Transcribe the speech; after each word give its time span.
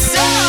So. 0.00 0.39